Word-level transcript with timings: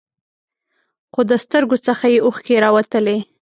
خو 1.13 1.21
د 1.29 1.31
سترګو 1.43 1.77
څخه 1.87 2.05
یې 2.13 2.19
اوښکې 2.25 2.55
راوتلې. 2.65 3.17